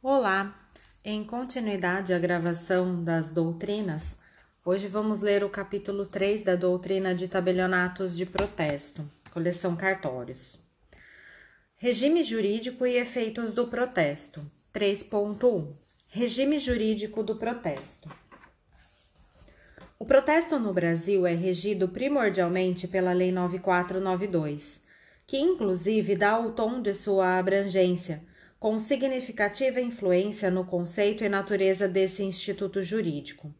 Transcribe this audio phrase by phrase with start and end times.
[0.00, 0.56] Olá!
[1.04, 4.16] Em continuidade à gravação das doutrinas,
[4.64, 10.56] hoje vamos ler o capítulo 3 da doutrina de tabelionatos de protesto, coleção cartórios.
[11.78, 14.48] Regime jurídico e efeitos do protesto.
[14.72, 15.72] 3.1
[16.06, 18.08] Regime jurídico do protesto.
[19.98, 24.80] O protesto no Brasil é regido primordialmente pela Lei 9492,
[25.26, 28.27] que inclusive dá o tom de sua abrangência
[28.58, 33.54] com significativa influência no conceito e natureza desse instituto jurídico.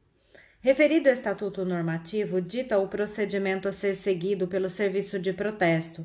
[0.60, 6.04] Referido estatuto normativo dita o procedimento a ser seguido pelo serviço de protesto,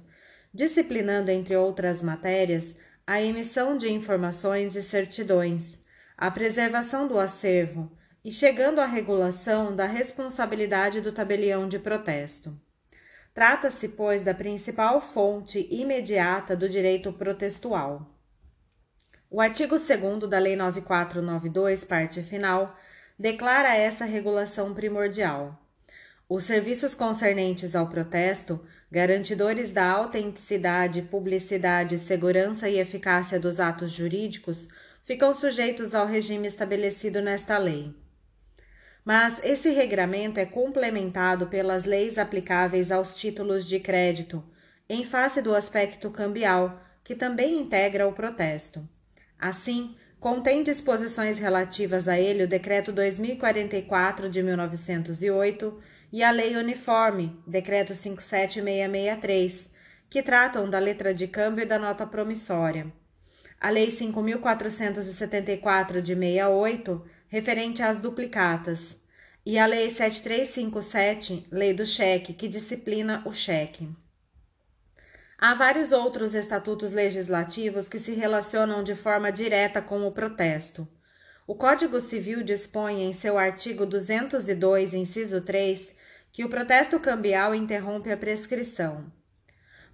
[0.53, 2.75] disciplinando, entre outras matérias,
[3.05, 5.79] a emissão de informações e certidões,
[6.15, 7.91] a preservação do acervo
[8.23, 12.55] e chegando à regulação da responsabilidade do tabelião de protesto.
[13.33, 18.12] Trata-se, pois, da principal fonte imediata do direito protestual.
[19.33, 22.77] O artigo 2 da Lei 9492, parte final,
[23.17, 25.59] declara essa regulação primordial.
[26.29, 34.67] Os serviços concernentes ao protesto, garantidores da autenticidade, publicidade, segurança e eficácia dos atos jurídicos,
[35.03, 37.91] ficam sujeitos ao regime estabelecido nesta lei.
[39.03, 44.43] Mas esse regramento é complementado pelas leis aplicáveis aos títulos de crédito,
[44.87, 48.87] em face do aspecto cambial, que também integra o protesto.
[49.39, 55.79] Assim, contém disposições relativas a ele o Decreto 2044 de 1908
[56.11, 59.69] e a Lei Uniforme, Decreto 57663,
[60.09, 62.91] que tratam da letra de câmbio e da nota promissória.
[63.59, 68.97] A Lei 5474 de 68, referente às duplicatas,
[69.45, 73.89] e a Lei 7357, Lei do Cheque, que disciplina o cheque.
[75.45, 80.87] Há vários outros estatutos legislativos que se relacionam de forma direta com o protesto.
[81.45, 85.93] O Código Civil dispõe em seu artigo 202, inciso 3,
[86.31, 89.11] que o protesto cambial interrompe a prescrição.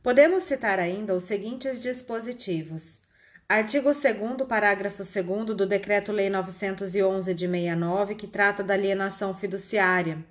[0.04, 3.02] Podemos citar ainda os seguintes dispositivos:
[3.50, 10.24] Artigo 2, parágrafo 2 do Decreto-Lei 911 de 69, que trata da alienação fiduciária.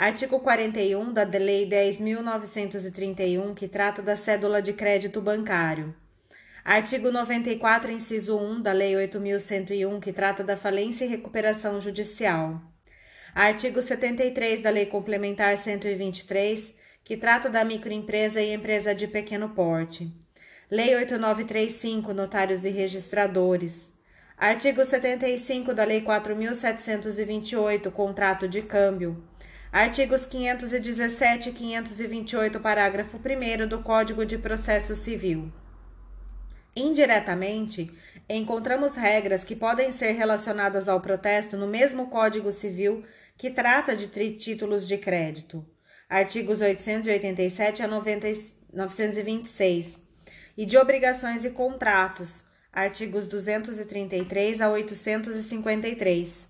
[0.00, 5.94] Artigo 41 da Lei 10.931, que trata da cédula de crédito bancário.
[6.64, 12.62] Artigo 94, inciso 1 da Lei 8.101, que trata da falência e recuperação judicial.
[13.34, 16.74] Artigo 73 da Lei Complementar 123,
[17.04, 20.10] que trata da microempresa e empresa de pequeno porte.
[20.70, 23.90] Lei 8935, notários e registradores.
[24.34, 29.28] Artigo 75 da Lei 4728, contrato de câmbio.
[29.72, 35.52] Artigos 517 e 528, parágrafo 1 do Código de Processo Civil.
[36.74, 37.88] Indiretamente,
[38.28, 43.04] encontramos regras que podem ser relacionadas ao protesto no mesmo Código Civil
[43.38, 45.64] que trata de títulos de crédito.
[46.08, 48.26] Artigos 887 a 90,
[48.72, 50.00] 926.
[50.58, 52.42] E de obrigações e contratos.
[52.72, 56.49] Artigos 233 a 853.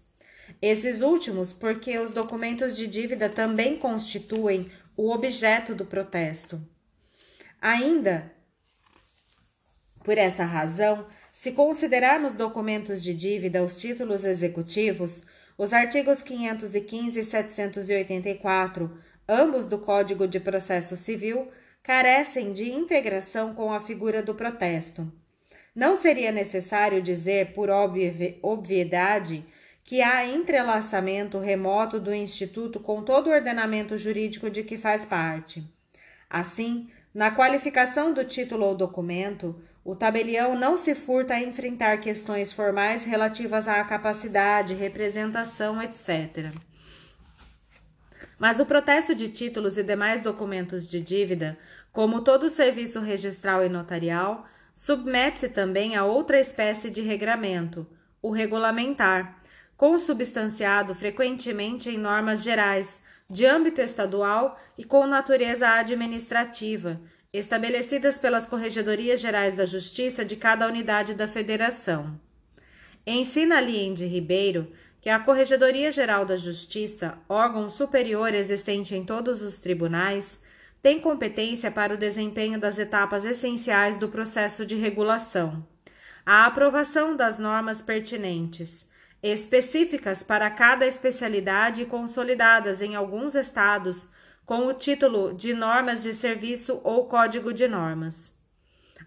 [0.60, 6.60] Esses últimos, porque os documentos de dívida também constituem o objeto do protesto.
[7.60, 8.31] Ainda,
[10.04, 15.22] por essa razão, se considerarmos documentos de dívida os títulos executivos,
[15.56, 21.49] os artigos 515 e 784, ambos do Código de Processo Civil,
[21.82, 25.10] carecem de integração com a figura do protesto.
[25.75, 29.44] Não seria necessário dizer, por obviedade,
[29.83, 35.65] que há entrelaçamento remoto do Instituto com todo o ordenamento jurídico de que faz parte.
[36.29, 42.53] Assim, na qualificação do título ou documento, o tabelião não se furta a enfrentar questões
[42.53, 46.53] formais relativas à capacidade, representação, etc.
[48.39, 51.59] Mas o protesto de títulos e demais documentos de dívida,
[51.93, 57.87] como todo serviço registral e notarial, submete-se também a outra espécie de regramento,
[58.23, 59.39] o regulamentar,
[59.81, 63.00] consubstanciado frequentemente em normas gerais,
[63.31, 67.00] de âmbito estadual e com natureza administrativa,
[67.32, 72.21] estabelecidas pelas Corregedorias Gerais da Justiça de cada unidade da Federação.
[73.06, 79.61] Ensina Liende Ribeiro que a Corregedoria Geral da Justiça, órgão superior existente em todos os
[79.61, 80.38] tribunais,
[80.83, 85.67] tem competência para o desempenho das etapas essenciais do processo de regulação,
[86.26, 88.89] a aprovação das normas pertinentes,
[89.22, 94.08] específicas para cada especialidade e consolidadas em alguns estados
[94.46, 98.32] com o título de normas de serviço ou código de normas.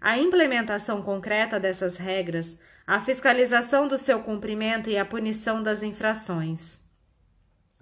[0.00, 2.56] A implementação concreta dessas regras,
[2.86, 6.80] a fiscalização do seu cumprimento e a punição das infrações.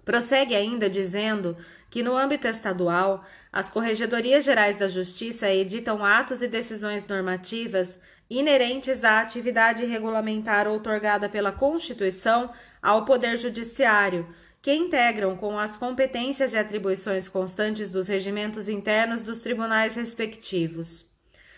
[0.03, 1.55] Prossegue ainda dizendo
[1.89, 7.99] que, no âmbito estadual, as Corregedorias Gerais da Justiça editam atos e decisões normativas
[8.39, 12.51] inerentes à atividade regulamentar outorgada pela Constituição
[12.81, 14.27] ao Poder Judiciário,
[14.61, 21.05] que integram com as competências e atribuições constantes dos regimentos internos dos tribunais respectivos.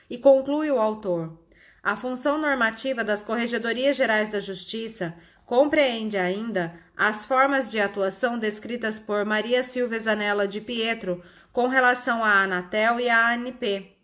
[0.10, 1.38] E conclui o autor.
[1.83, 8.98] A função normativa das Corregedorias Gerais da Justiça compreende ainda as formas de atuação descritas
[8.98, 11.24] por Maria Silva Zanella de Pietro
[11.54, 13.94] com relação à Anatel e à ANP,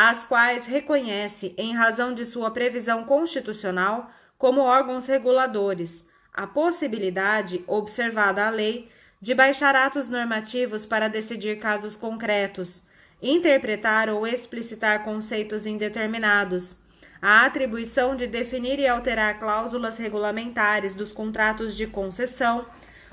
[0.00, 4.08] as quais reconhece, em razão de sua previsão constitucional,
[4.38, 8.88] como órgãos reguladores, a possibilidade, observada a lei,
[9.20, 12.80] de baixar atos normativos para decidir casos concretos,
[13.20, 16.76] interpretar ou explicitar conceitos indeterminados,
[17.20, 22.66] a atribuição de definir e alterar cláusulas regulamentares dos contratos de concessão,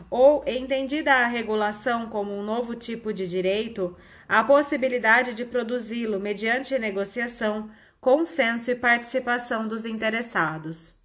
[0.10, 3.96] ou, entendida a regulação como um novo tipo de direito,
[4.28, 7.70] a possibilidade de produzi-lo mediante negociação,
[8.00, 10.96] consenso e participação dos interessados.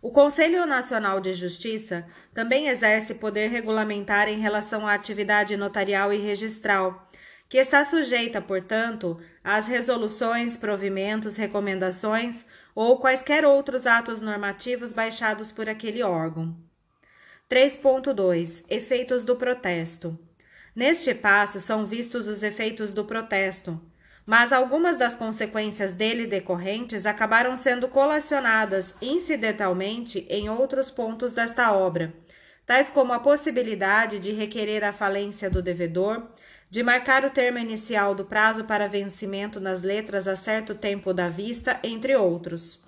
[0.00, 6.16] O Conselho Nacional de Justiça também exerce poder regulamentar em relação à atividade notarial e
[6.16, 7.08] registral,
[7.48, 12.44] que está sujeita, portanto, às resoluções, provimentos, recomendações
[12.74, 16.56] ou quaisquer outros atos normativos baixados por aquele órgão.
[17.52, 20.18] 3.2 Efeitos do protesto.
[20.74, 23.78] Neste passo são vistos os efeitos do protesto,
[24.24, 32.14] mas algumas das consequências dele decorrentes acabaram sendo colacionadas incidentalmente em outros pontos desta obra,
[32.64, 36.28] tais como a possibilidade de requerer a falência do devedor,
[36.70, 41.28] de marcar o termo inicial do prazo para vencimento nas letras a certo tempo da
[41.28, 42.82] vista, entre outros.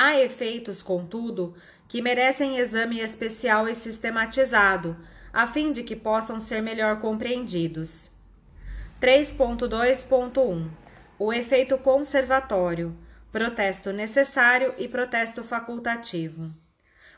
[0.00, 1.56] Há efeitos, contudo,
[1.88, 4.94] que merecem exame especial e sistematizado,
[5.32, 8.10] a fim de que possam ser melhor compreendidos.
[9.00, 10.68] 3.2.1
[11.18, 12.94] O efeito conservatório,
[13.32, 16.50] protesto necessário e protesto facultativo.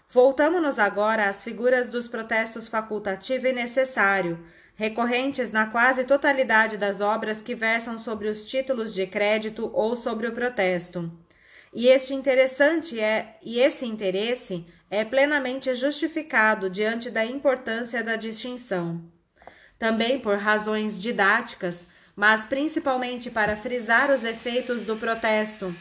[0.08, 4.44] Voltamos-nos agora às figuras dos protestos facultativo e necessário,
[4.74, 10.26] recorrentes na quase totalidade das obras que versam sobre os títulos de crédito ou sobre
[10.26, 11.10] o protesto.
[11.72, 19.00] E este interessante é e esse interesse é plenamente justificado diante da importância da distinção.
[19.78, 21.84] Também por razões didáticas,
[22.16, 25.72] mas principalmente para frisar os efeitos do protesto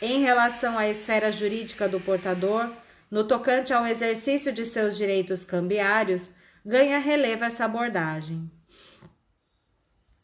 [0.00, 2.72] em relação à esfera jurídica do portador,
[3.10, 6.32] no tocante ao exercício de seus direitos cambiários,
[6.64, 8.50] ganha relevo essa abordagem.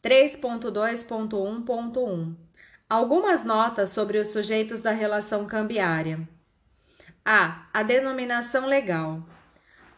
[0.03, 2.35] 3.2.1.1
[2.91, 6.27] Algumas notas sobre os sujeitos da relação cambiária.
[7.23, 7.65] A.
[7.73, 9.25] A denominação legal.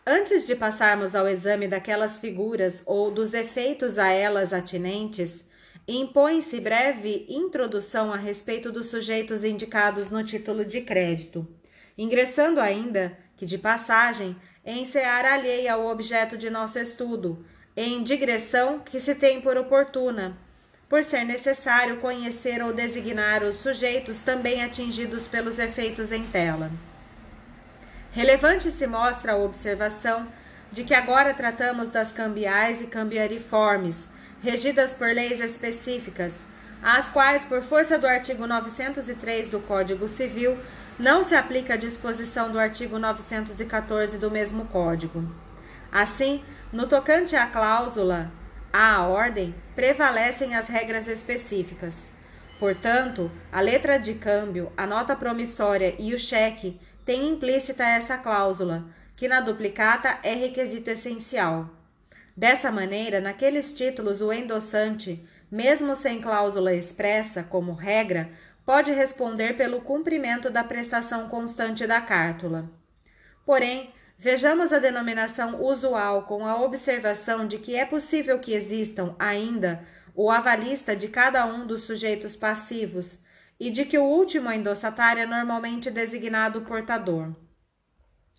[0.05, 5.43] Antes de passarmos ao exame daquelas figuras ou dos efeitos a elas atinentes,
[5.87, 11.47] impõe-se breve introdução a respeito dos sujeitos indicados no título de crédito,
[11.97, 17.43] ingressando ainda, que de passagem, em seara alheia ao objeto de nosso estudo,
[17.75, 20.37] em digressão que se tem por oportuna,
[20.93, 26.69] por ser necessário conhecer ou designar os sujeitos também atingidos pelos efeitos em tela.
[28.11, 30.27] Relevante se mostra a observação
[30.71, 34.07] de que agora tratamos das cambiais e cambiariformes,
[34.43, 36.35] regidas por leis específicas,
[36.83, 40.59] às quais, por força do artigo 903 do Código Civil,
[40.99, 45.27] não se aplica a disposição do artigo 914 do mesmo Código.
[45.91, 48.31] Assim, no tocante à cláusula
[48.73, 52.11] à ordem, prevalecem as regras específicas.
[52.59, 58.85] Portanto, a letra de câmbio, a nota promissória e o cheque têm implícita essa cláusula,
[59.15, 61.69] que na duplicata é requisito essencial.
[62.35, 68.31] Dessa maneira, naqueles títulos, o endossante, mesmo sem cláusula expressa como regra,
[68.65, 72.71] pode responder pelo cumprimento da prestação constante da cártula.
[73.45, 79.85] Porém, Vejamos a denominação usual com a observação de que é possível que existam ainda
[80.15, 83.19] o avalista de cada um dos sujeitos passivos
[83.59, 87.35] e de que o último endossatário é normalmente designado portador.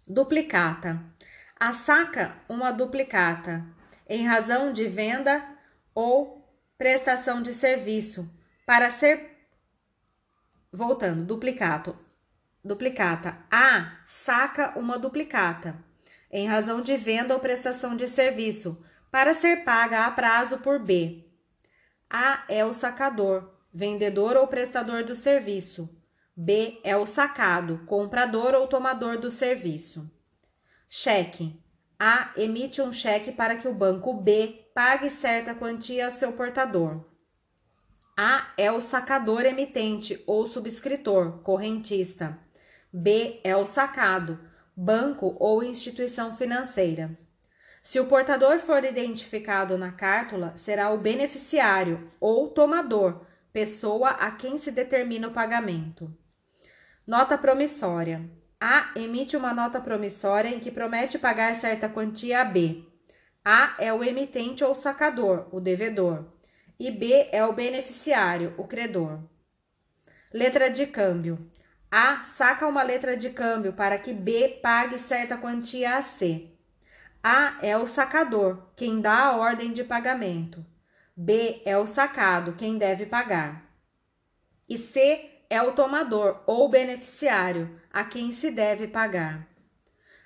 [0.06, 1.02] Duplicata.
[1.58, 3.64] A saca uma duplicata
[4.08, 5.44] em razão de venda
[5.94, 6.44] ou
[6.76, 8.28] prestação de serviço
[8.66, 9.34] para ser
[10.72, 11.96] voltando, duplicato
[12.64, 13.38] duplicata.
[13.50, 15.76] A saca uma duplicata,
[16.30, 21.28] em razão de venda ou prestação de serviço, para ser paga a prazo por B.
[22.09, 25.88] A é o sacador, vendedor ou prestador do serviço.
[26.37, 30.11] B é o sacado, comprador ou tomador do serviço.
[30.88, 31.61] Cheque.
[31.99, 37.04] A emite um cheque para que o banco B pague certa quantia ao seu portador.
[38.16, 42.38] A é o sacador emitente ou subscritor, correntista.
[42.96, 44.38] B é o sacado,
[44.76, 47.18] banco ou instituição financeira.
[47.82, 54.58] Se o portador for identificado na cártula, será o beneficiário ou tomador, pessoa a quem
[54.58, 56.16] se determina o pagamento.
[57.04, 58.30] Nota promissória.
[58.60, 62.84] A emite uma nota promissória em que promete pagar certa quantia a B.
[63.44, 66.26] A é o emitente ou sacador, o devedor,
[66.78, 69.18] e B é o beneficiário, o credor.
[70.32, 71.50] Letra de câmbio.
[71.96, 76.48] A saca uma letra de câmbio para que B pague certa quantia a C.
[77.22, 80.66] A é o sacador, quem dá a ordem de pagamento.
[81.16, 83.62] B é o sacado, quem deve pagar.
[84.68, 89.46] E C é o tomador ou beneficiário, a quem se deve pagar.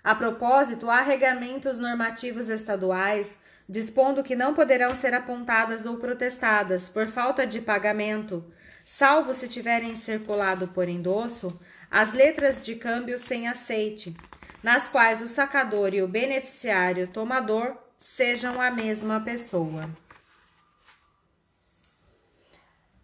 [0.02, 3.37] A propósito, há regulamentos normativos estaduais
[3.68, 8.50] dispondo que não poderão ser apontadas ou protestadas por falta de pagamento,
[8.90, 14.16] salvo se tiverem circulado por endosso, as letras de câmbio sem aceite,
[14.62, 19.83] nas quais o sacador e o beneficiário tomador sejam a mesma pessoa.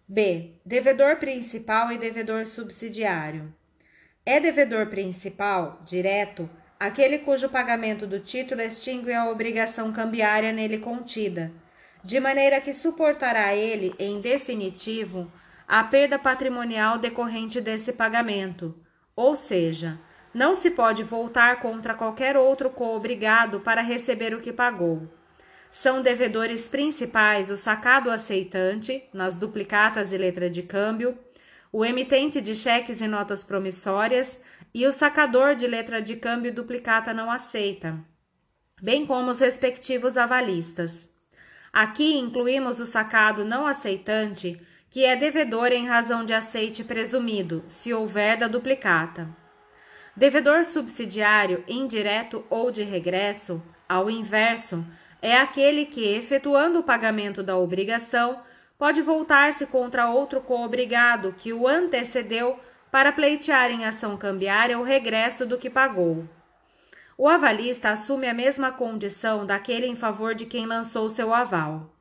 [0.08, 0.54] B.
[0.64, 3.54] Devedor principal e devedor subsidiário.
[4.24, 6.48] É devedor principal, direto,
[6.80, 11.52] aquele cujo pagamento do título extingue a obrigação cambiária nele contida,
[12.02, 15.30] de maneira que suportará ele, em definitivo,
[15.66, 18.74] a perda patrimonial decorrente desse pagamento,
[19.16, 19.98] ou seja,
[20.32, 25.08] não se pode voltar contra qualquer outro co-obrigado para receber o que pagou.
[25.70, 31.18] São devedores principais o sacado aceitante, nas duplicatas e letra de câmbio,
[31.72, 34.38] o emitente de cheques e notas promissórias
[34.72, 37.98] e o sacador de letra de câmbio duplicata não aceita,
[38.80, 41.08] bem como os respectivos avalistas.
[41.72, 44.60] Aqui incluímos o sacado não aceitante,
[44.94, 49.28] que é devedor em razão de aceite presumido, se houver da duplicata.
[50.14, 54.86] Devedor subsidiário, indireto ou de regresso, ao inverso,
[55.20, 58.38] é aquele que, efetuando o pagamento da obrigação,
[58.78, 62.56] pode voltar-se contra outro coobrigado que o antecedeu
[62.88, 66.24] para pleitear em ação cambiária o regresso do que pagou.
[67.18, 71.92] O avalista assume a mesma condição daquele em favor de quem lançou seu aval.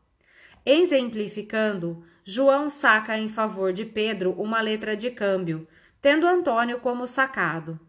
[0.63, 5.67] Exemplificando, João saca em favor de Pedro uma letra de câmbio,
[6.01, 7.79] tendo Antônio como sacado.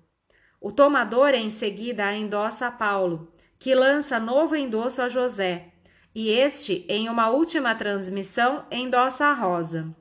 [0.60, 5.72] O tomador em seguida a endossa a Paulo, que lança novo endosso a José,
[6.14, 9.94] e este, em uma última transmissão, endossa a Rosa.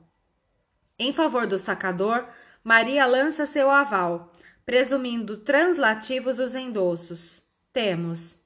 [0.98, 2.24] Em favor do sacador,
[2.62, 4.32] Maria lança seu aval,
[4.64, 7.42] presumindo translativos os endossos.
[7.72, 8.40] Temos: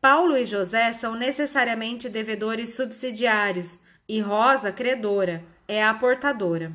[0.00, 6.72] Paulo e José são necessariamente devedores subsidiários e Rosa, credora, é a portadora.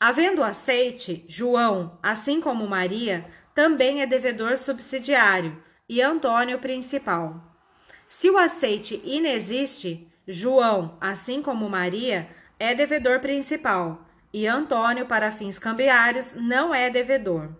[0.00, 7.40] Havendo aceite, João, assim como Maria, também é devedor subsidiário e Antônio principal.
[8.08, 12.28] Se o aceite inexiste, João, assim como Maria,
[12.58, 14.04] é devedor principal
[14.34, 17.50] e Antônio, para fins cambiários, não é devedor.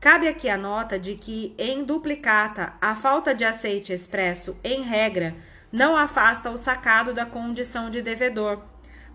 [0.00, 5.36] Cabe aqui a nota de que, em duplicata, a falta de aceite expresso, em regra,
[5.74, 8.62] não afasta o sacado da condição de devedor,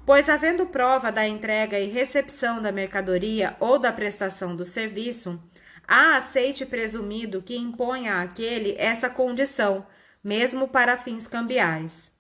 [0.05, 5.41] pois, havendo prova da entrega e recepção da mercadoria ou da prestação do serviço,
[5.87, 9.87] há aceite presumido que imponha àquele essa condição,
[10.21, 12.11] mesmo para fins cambiais.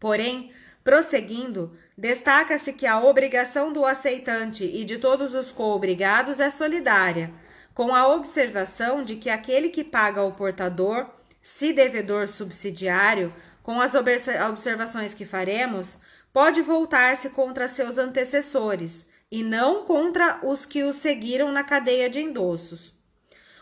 [0.00, 0.50] Porém,
[0.82, 7.32] prosseguindo, destaca-se que a obrigação do aceitante e de todos os coobrigados é solidária,
[7.72, 11.06] com a observação de que aquele que paga ao portador,
[11.46, 15.96] se devedor subsidiário, com as observações que faremos,
[16.32, 22.18] pode voltar-se contra seus antecessores, e não contra os que o seguiram na cadeia de
[22.18, 22.92] endossos.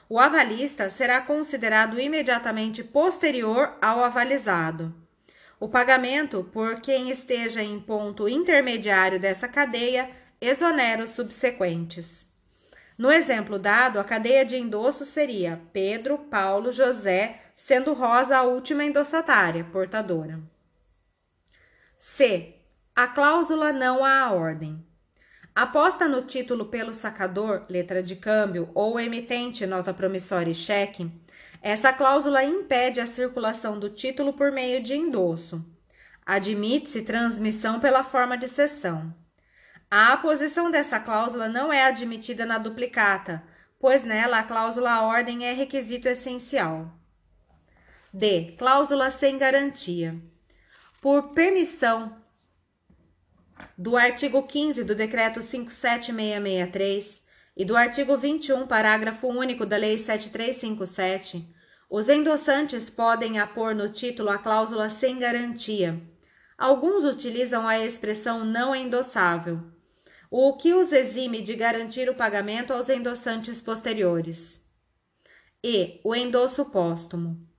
[0.09, 4.95] O avalista será considerado imediatamente posterior ao avalizado.
[5.61, 10.11] O pagamento por quem esteja em ponto intermediário dessa cadeia
[10.41, 12.25] exonera os subsequentes.
[12.97, 18.85] No exemplo dado, a cadeia de endosso seria Pedro, Paulo, José, sendo Rosa a última
[18.85, 20.41] endossatária, portadora.
[21.97, 22.55] C.
[22.95, 24.85] A cláusula não há ordem.
[25.55, 31.11] Aposta no título pelo sacador, letra de câmbio, ou emitente, nota promissória e cheque,
[31.63, 35.65] essa cláusula impede a circulação do título por meio de endosso.
[36.27, 39.15] Admite-se transmissão pela forma de cessão.
[39.91, 43.43] A aposição dessa cláusula não é admitida na duplicata,
[43.79, 46.93] pois nela a cláusula ordem é requisito essencial.
[48.17, 48.55] D.
[48.57, 50.15] Cláusula sem garantia.
[51.03, 52.17] Por permissão
[53.77, 57.21] do artigo 15 do Decreto 57663
[57.57, 61.53] e do artigo 21, parágrafo único da Lei 7357,
[61.91, 66.01] os endossantes podem apor no título a cláusula sem garantia.
[66.57, 69.61] Alguns utilizam a expressão não endossável,
[70.31, 74.65] o que os exime de garantir o pagamento aos endossantes posteriores.
[75.65, 77.53] E o endosso póstumo.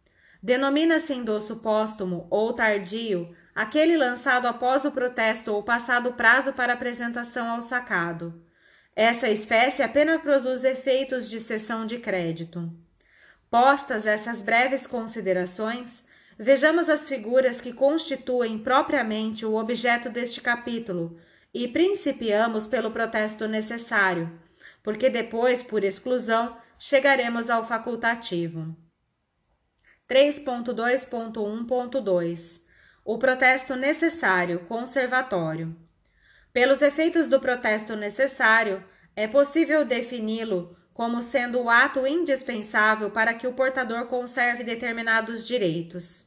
[0.45, 7.49] Denomina-se endosso póstumo ou tardio aquele lançado após o protesto ou passado prazo para apresentação
[7.49, 8.45] ao sacado.
[8.95, 12.71] Essa espécie apenas produz efeitos de cessão de crédito.
[13.49, 16.03] Postas essas breves considerações,
[16.37, 21.17] vejamos as figuras que constituem propriamente o objeto deste capítulo
[21.51, 24.31] e principiamos pelo protesto necessário,
[24.83, 28.84] porque depois, por exclusão, chegaremos ao facultativo.
[30.09, 32.65] 3.2.1.2
[33.05, 35.75] o protesto necessário conservatório.
[36.51, 38.83] Pelos efeitos do protesto necessário,
[39.15, 46.25] é possível defini-lo como sendo o ato indispensável para que o portador conserve determinados direitos.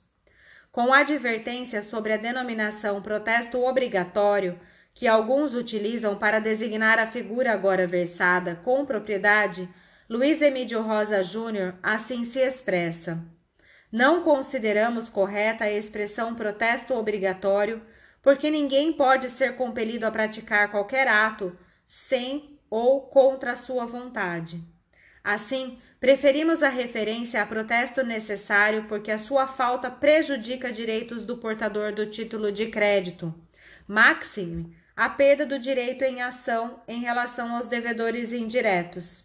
[0.70, 4.60] Com advertência sobre a denominação protesto obrigatório,
[4.94, 9.68] que alguns utilizam para designar a figura agora versada com propriedade,
[10.08, 13.18] Luiz Emílio Rosa Júnior assim se expressa.
[13.90, 17.82] Não consideramos correta a expressão protesto obrigatório,
[18.22, 24.62] porque ninguém pode ser compelido a praticar qualquer ato sem ou contra sua vontade.
[25.24, 31.92] Assim, preferimos a referência a protesto necessário porque a sua falta prejudica direitos do portador
[31.92, 33.34] do título de crédito.
[33.86, 39.24] Maxime, a perda do direito em ação em relação aos devedores indiretos.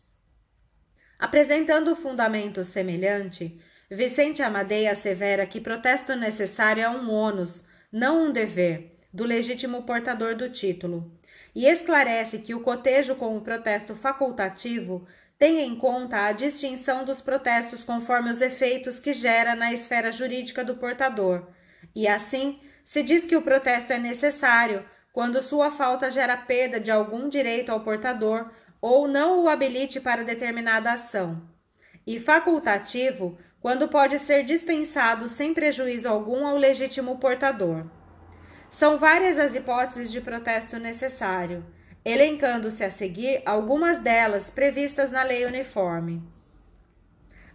[1.19, 3.59] Apresentando fundamento semelhante,
[3.93, 10.35] Vicente Amadei assevera que protesto necessário é um ônus, não um dever, do legítimo portador
[10.35, 11.11] do título,
[11.53, 15.05] e esclarece que o cotejo com o protesto facultativo
[15.37, 20.65] tem em conta a distinção dos protestos conforme os efeitos que gera na esfera jurídica
[20.65, 21.49] do portador,
[21.93, 26.89] e assim se diz que o protesto é necessário quando sua falta gera perda de
[26.89, 28.49] algum direito ao portador
[28.81, 31.47] ou não o habilite para determinada ação,
[32.07, 37.85] e facultativo quando pode ser dispensado sem prejuízo algum ao legítimo portador.
[38.69, 41.65] São várias as hipóteses de protesto necessário,
[42.03, 46.21] elencando-se a seguir algumas delas previstas na lei uniforme.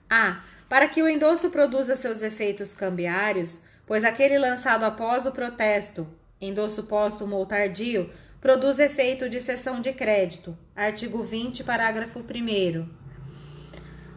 [0.09, 0.43] A.
[0.67, 6.09] Para que o endosso produza seus efeitos cambiários, pois aquele lançado após o protesto,
[6.41, 10.57] endosso póstumo ou tardio, produz efeito de cessão de crédito.
[10.75, 13.08] Artigo 20, parágrafo 1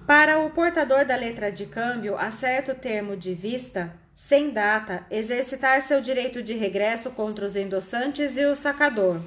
[0.06, 5.82] para o portador da letra de câmbio, a certo termo de vista, sem data, exercitar
[5.82, 9.20] seu direito de regresso contra os endossantes e o sacador.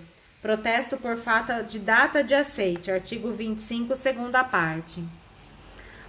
[0.42, 5.02] Protesto por falta de data de aceite, artigo 25, segunda parte.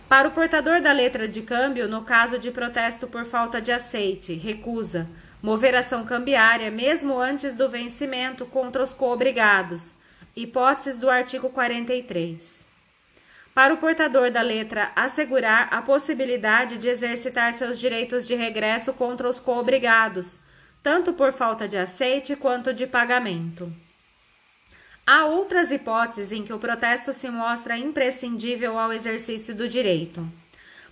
[0.09, 4.33] Para o portador da letra de câmbio, no caso de protesto por falta de aceite,
[4.33, 5.07] recusa,
[5.41, 9.95] mover ação cambiária mesmo antes do vencimento contra os coobrigados.
[10.35, 12.64] Hipóteses do artigo 43
[13.55, 19.29] para o portador da letra assegurar a possibilidade de exercitar seus direitos de regresso contra
[19.29, 20.41] os coobrigados,
[20.83, 23.71] tanto por falta de aceite quanto de pagamento.
[25.07, 30.27] Há outras hipóteses em que o protesto se mostra imprescindível ao exercício do direito.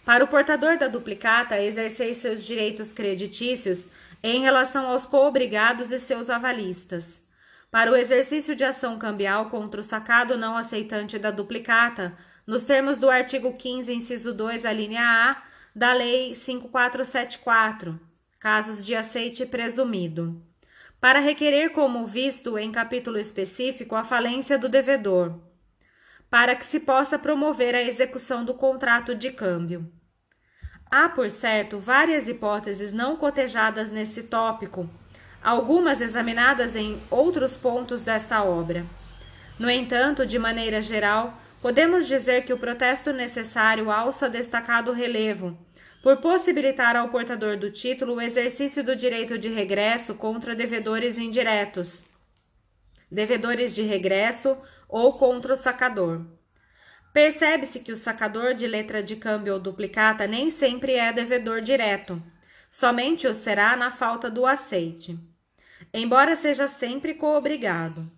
[0.06, 3.88] Para o portador da duplicata exercer seus direitos creditícios
[4.24, 7.22] em relação aos coobrigados e seus avalistas.
[7.70, 12.14] Para o exercício de ação cambial contra o sacado não aceitante da duplicata,
[12.46, 15.44] nos termos do artigo 15, inciso 2, a linha A
[15.76, 18.00] da Lei 5474,
[18.40, 20.42] casos de aceite presumido,
[21.00, 25.40] para requerer como visto em capítulo específico a falência do devedor,
[26.30, 29.92] para que se possa promover a execução do contrato de câmbio.
[30.92, 34.90] Há, por certo, várias hipóteses não cotejadas nesse tópico,
[35.42, 38.86] algumas examinadas em outros pontos desta obra.
[39.58, 45.58] No entanto, de maneira geral, Podemos dizer que o protesto necessário alça destacado relevo,
[46.04, 52.04] por possibilitar ao portador do título o exercício do direito de regresso contra devedores indiretos,
[53.10, 54.58] devedores de regresso
[54.90, 56.26] ou contra o sacador.
[57.14, 62.22] Percebe-se que o sacador de letra de câmbio ou duplicata nem sempre é devedor direto,
[62.70, 65.18] somente o será na falta do aceite,
[65.94, 68.12] embora seja sempre coobrigado.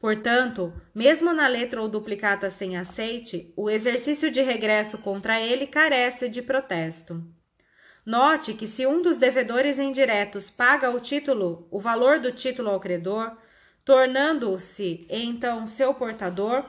[0.00, 6.26] Portanto, mesmo na letra ou duplicata sem aceite, o exercício de regresso contra ele carece
[6.26, 7.22] de protesto.
[8.06, 12.80] Note que se um dos devedores indiretos paga o título, o valor do título ao
[12.80, 13.36] credor,
[13.84, 16.64] tornando-se então seu portador,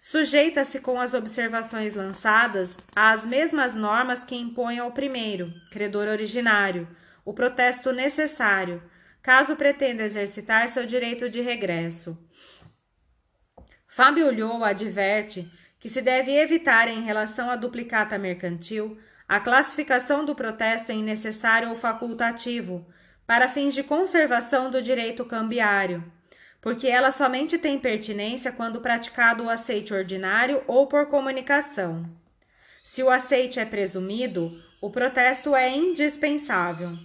[0.00, 6.88] sujeita-se com as observações lançadas às mesmas normas que impõem ao primeiro, credor originário,
[7.24, 8.82] o protesto necessário,
[9.22, 12.18] caso pretenda exercitar seu direito de regresso.
[13.94, 14.32] Fábio
[14.64, 21.02] adverte que se deve evitar, em relação à duplicata mercantil, a classificação do protesto em
[21.02, 22.86] necessário ou facultativo,
[23.26, 26.02] para fins de conservação do direito cambiário,
[26.58, 32.08] porque ela somente tem pertinência quando praticado o aceite ordinário ou por comunicação.
[32.82, 36.96] Se o aceite é presumido, o protesto é indispensável.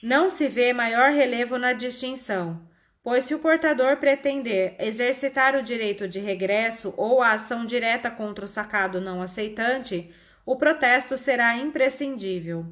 [0.00, 2.64] Não se vê maior relevo na distinção,
[3.02, 8.44] pois se o portador pretender exercitar o direito de regresso ou a ação direta contra
[8.44, 10.14] o sacado não aceitante,
[10.46, 12.66] o protesto será imprescindível.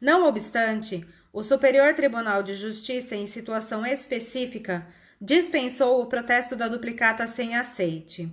[0.00, 4.86] Não obstante, o Superior Tribunal de Justiça, em situação específica,
[5.20, 8.30] dispensou o protesto da duplicata sem aceite.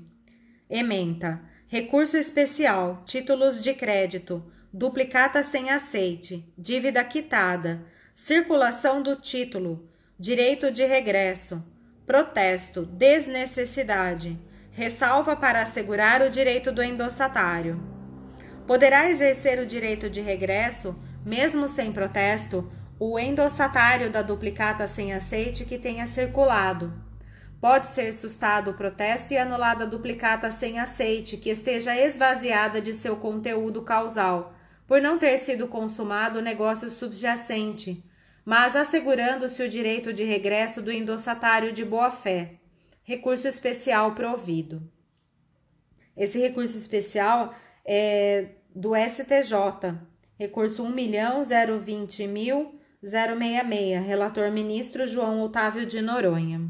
[0.69, 1.41] Ementa.
[1.67, 3.03] Recurso especial.
[3.05, 4.43] Títulos de crédito.
[4.73, 6.51] Duplicata sem aceite.
[6.57, 7.85] Dívida quitada.
[8.15, 9.88] Circulação do título.
[10.21, 11.63] Direito de regresso.
[12.05, 12.86] Protesto.
[12.86, 14.38] Desnecessidade.
[14.69, 17.82] Ressalva para assegurar o direito do endossatário.
[18.67, 20.93] Poderá exercer o direito de regresso,
[21.25, 26.91] mesmo sem protesto, o endossatário da duplicata sem aceite que tenha circulado.
[27.62, 32.93] Pode ser sustado o protesto e anulada a duplicata sem aceite que esteja esvaziada de
[32.93, 34.53] seu conteúdo causal,
[34.86, 38.03] por não ter sido consumado o negócio subjacente,
[38.49, 42.55] mas assegurando-se o direito de regresso do endossatário de boa-fé.
[43.03, 44.91] Recurso especial provido.
[46.17, 47.53] Esse recurso especial
[47.85, 49.53] é do STJ,
[50.35, 52.71] recurso 1.020.000
[53.03, 56.67] 066, relator ministro João Otávio de Noronha.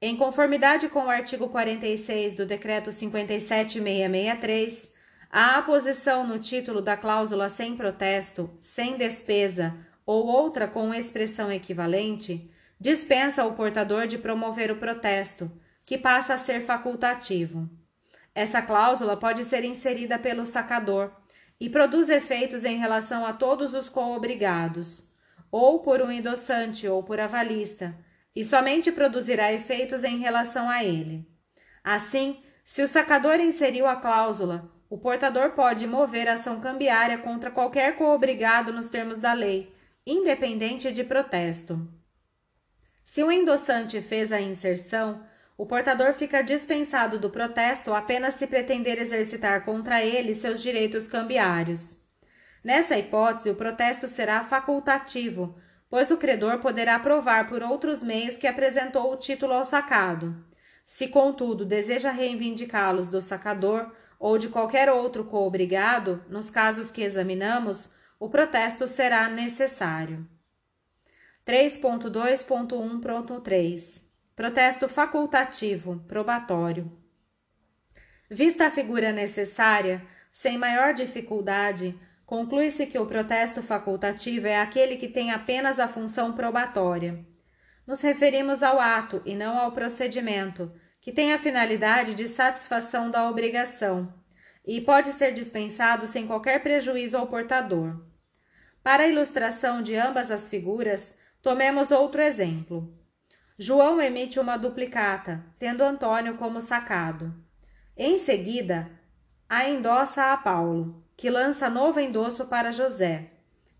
[0.00, 4.92] Em conformidade com o artigo 46 do Decreto 57663,
[5.30, 12.50] a aposição no título da cláusula sem protesto, sem despesa ou outra com expressão equivalente
[12.78, 15.50] dispensa o portador de promover o protesto
[15.82, 17.66] que passa a ser facultativo.
[18.34, 21.10] Essa cláusula pode ser inserida pelo sacador
[21.58, 25.08] e produz efeitos em relação a todos os coobrigados,
[25.50, 27.96] ou por um endossante ou por avalista,
[28.36, 31.26] e somente produzirá efeitos em relação a ele.
[31.82, 37.96] Assim, se o sacador inseriu a cláusula, o portador pode mover ação cambiária contra qualquer
[37.96, 39.74] coobrigado nos termos da lei,
[40.06, 41.88] independente de protesto.
[43.02, 45.24] Se o endossante fez a inserção,
[45.56, 51.96] o portador fica dispensado do protesto apenas se pretender exercitar contra ele seus direitos cambiários.
[52.62, 55.56] Nessa hipótese, o protesto será facultativo,
[55.88, 60.44] pois o credor poderá provar por outros meios que apresentou o título ao sacado.
[60.84, 67.88] Se, contudo, deseja reivindicá-los do sacador ou de qualquer outro coobrigado, nos casos que examinamos,
[68.18, 70.26] o protesto será necessário.
[71.46, 74.02] 3.2.1.3
[74.34, 76.90] Protesto facultativo, probatório.
[78.28, 81.96] Vista a figura necessária, sem maior dificuldade,
[82.26, 87.24] conclui-se que o protesto facultativo é aquele que tem apenas a função probatória.
[87.86, 93.30] Nos referimos ao ato e não ao procedimento, que tem a finalidade de satisfação da
[93.30, 94.12] obrigação
[94.66, 98.04] e pode ser dispensado sem qualquer prejuízo ao portador.
[98.82, 102.92] Para a ilustração de ambas as figuras, tomemos outro exemplo.
[103.56, 107.32] João emite uma duplicata, tendo Antônio como sacado.
[107.96, 108.90] Em seguida,
[109.48, 113.30] a endossa a Paulo, que lança novo endosso para José,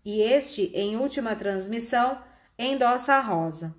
[0.03, 2.21] e este, em última transmissão,
[2.57, 3.75] endossa a Rosa.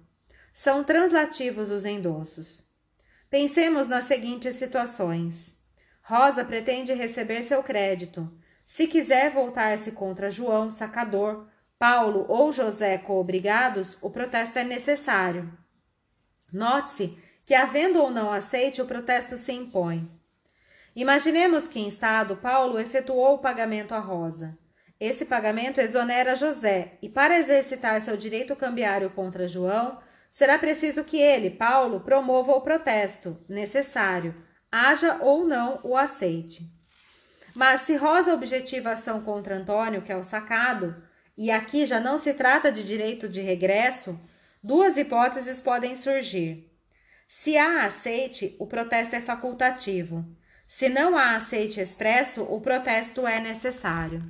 [0.52, 2.64] São translativos os endossos.
[3.30, 5.56] Pensemos nas seguintes situações.
[6.02, 8.30] Rosa pretende receber seu crédito.
[8.66, 11.46] Se quiser voltar-se contra João, sacador,
[11.78, 15.52] Paulo ou José coobrigados, o protesto é necessário.
[16.52, 20.10] Note-se que, havendo ou não aceite, o protesto se impõe.
[20.98, 24.58] Imaginemos que, em estado, Paulo efetuou o pagamento à Rosa.
[24.98, 31.16] Esse pagamento exonera José, e para exercitar seu direito cambiário contra João, será preciso que
[31.16, 34.34] ele, Paulo, promova o protesto, necessário,
[34.72, 36.68] haja ou não o aceite.
[37.54, 41.00] Mas se Rosa objetiva ação contra Antônio, que é o sacado,
[41.36, 44.18] e aqui já não se trata de direito de regresso,
[44.60, 46.68] duas hipóteses podem surgir.
[47.28, 50.26] Se há aceite, o protesto é facultativo.
[50.68, 54.22] Se não há aceite expresso, o protesto é necessário.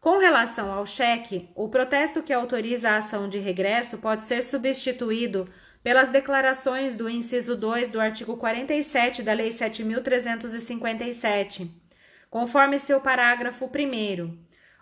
[0.00, 5.48] Com relação ao cheque, o protesto que autoriza a ação de regresso pode ser substituído
[5.84, 11.70] pelas declarações do inciso 2 do artigo 47 da Lei 7.357,
[12.28, 13.70] conforme seu parágrafo 1,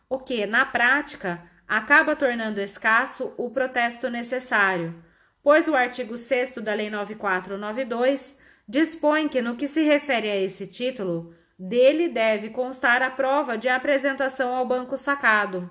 [0.09, 5.05] o que, na prática, acaba tornando escasso o protesto necessário,
[5.43, 10.67] pois o artigo 6 da Lei 9492 dispõe que, no que se refere a esse
[10.67, 15.71] título, dele deve constar a prova de apresentação ao banco sacado,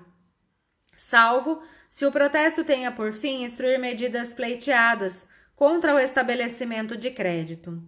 [0.96, 7.82] salvo se o protesto tenha por fim instruir medidas pleiteadas contra o estabelecimento de crédito.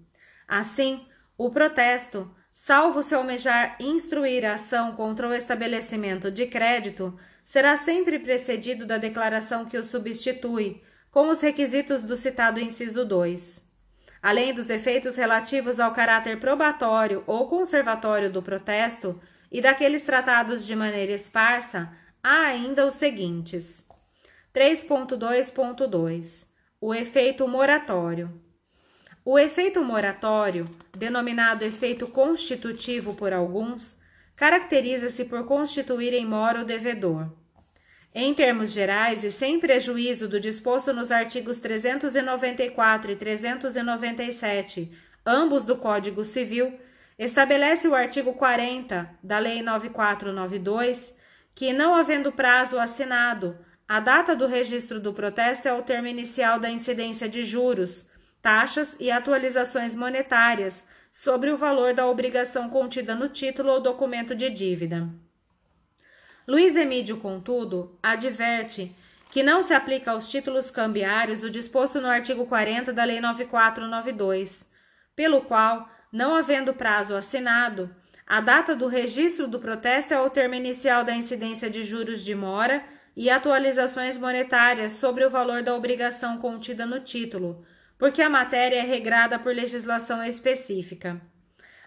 [0.47, 1.07] Assim,
[1.38, 8.19] o protesto, salvo se almejar instruir a ação contra o estabelecimento de crédito, será sempre
[8.19, 13.63] precedido da declaração que o substitui, com os requisitos do citado inciso 2
[14.25, 19.21] além dos efeitos relativos ao caráter probatório ou conservatório do protesto
[19.53, 23.85] e daqueles tratados de maneira esparsa, há ainda os seguintes:
[24.55, 26.47] 3.2.2
[26.81, 28.41] O efeito moratório.
[29.23, 33.99] O efeito moratório, denominado efeito constitutivo por alguns,
[34.35, 37.43] caracteriza-se por constituir em mora o devedor
[38.14, 44.92] em termos gerais, e sem prejuízo do disposto nos artigos 394 e 397,
[45.27, 46.79] ambos do Código Civil,
[47.18, 51.12] estabelece o artigo 40 da Lei 9492
[51.55, 56.59] que, não havendo prazo assinado, a data do registro do protesto é o termo inicial
[56.59, 58.07] da incidência de juros,
[58.40, 64.50] taxas e atualizações monetárias sobre o valor da obrigação contida no título ou documento de
[64.50, 65.09] dívida.
[66.46, 68.94] Luiz Emídio, contudo, adverte
[69.30, 74.66] que não se aplica aos títulos cambiários o disposto no artigo 40 da Lei 9492,
[75.16, 77.90] pelo qual, não havendo prazo assinado,
[78.26, 82.35] a data do registro do protesto é o termo inicial da incidência de juros de
[82.35, 82.85] mora
[83.16, 87.64] e atualizações monetárias sobre o valor da obrigação contida no título,
[87.98, 91.20] porque a matéria é regrada por legislação específica.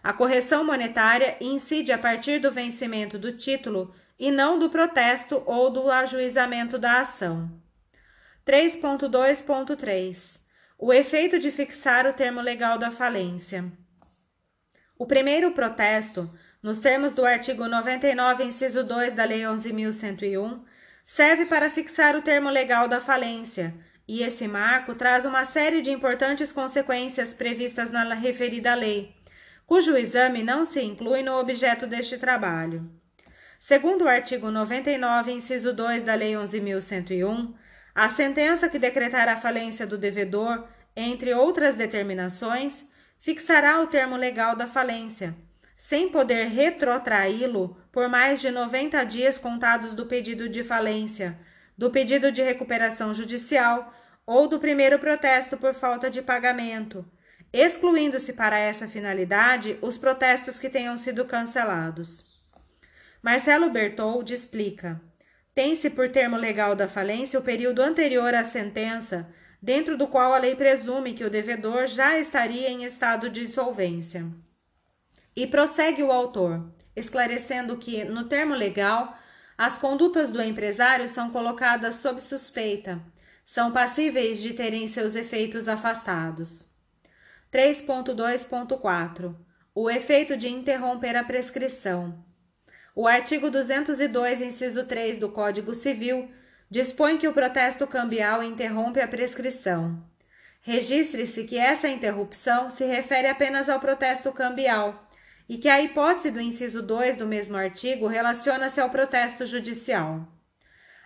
[0.03, 5.69] A correção monetária incide a partir do vencimento do título e não do protesto ou
[5.69, 7.51] do ajuizamento da ação.
[8.45, 10.39] 3.2.3
[10.77, 13.71] O efeito de fixar o termo legal da falência.
[14.97, 16.32] O primeiro protesto,
[16.63, 20.62] nos termos do artigo 99, inciso 2 da Lei 11.101,
[21.06, 23.75] serve para fixar o termo legal da falência,
[24.08, 29.13] e esse marco traz uma série de importantes consequências previstas na referida lei,
[29.65, 32.89] cujo exame não se inclui no objeto deste trabalho.
[33.59, 37.53] Segundo o artigo 99, inciso 2 da Lei 11.101,
[37.93, 42.85] a sentença que decretar a falência do devedor, entre outras determinações,
[43.17, 45.35] fixará o termo legal da falência,
[45.75, 51.39] sem poder retrotraí-lo por mais de 90 dias contados do pedido de falência,
[51.75, 53.91] do pedido de recuperação judicial
[54.25, 57.03] ou do primeiro protesto por falta de pagamento,
[57.51, 62.37] excluindo-se para essa finalidade os protestos que tenham sido cancelados.
[63.27, 65.01] Marcelo Bertoldi explica:
[65.53, 69.27] tem-se por termo legal da falência o período anterior à sentença,
[69.61, 74.25] dentro do qual a lei presume que o devedor já estaria em estado de insolvência.
[75.35, 79.17] E prossegue o autor, esclarecendo que, no termo legal,
[79.57, 83.01] as condutas do empresário são colocadas sob suspeita,
[83.43, 86.65] são passíveis de terem seus efeitos afastados.
[87.51, 89.35] 3.2.4
[89.75, 92.25] O efeito de interromper a prescrição.
[92.99, 96.31] O artigo 202, inciso 3 do Código Civil
[96.67, 100.03] dispõe que o protesto cambial interrompe a prescrição.
[100.62, 105.07] Registre-se que essa interrupção se refere apenas ao protesto cambial
[105.47, 110.27] e que a hipótese do inciso 2 do mesmo artigo relaciona-se ao protesto judicial.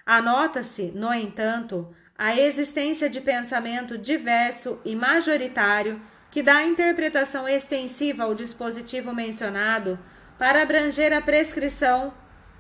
[0.06, 6.01] Anota-se, no entanto, a existência de pensamento diverso e majoritário
[6.32, 9.99] que dá interpretação extensiva ao dispositivo mencionado
[10.41, 12.12] para abranger a prescrição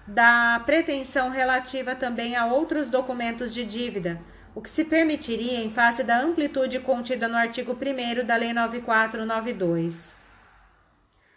[0.05, 4.21] da pretensão relativa também a outros documentos de dívida,
[4.53, 10.11] o que se permitiria em face da amplitude contida no artigo 1 da Lei 9492.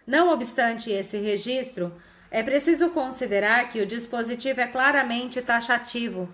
[0.07, 1.99] Não obstante esse registro,
[2.31, 6.29] é preciso considerar que o dispositivo é claramente taxativo